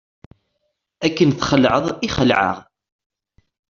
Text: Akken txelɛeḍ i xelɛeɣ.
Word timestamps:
Akken 1.05 1.29
txelɛeḍ 1.33 1.85
i 2.05 2.07
xelɛeɣ. 2.15 2.57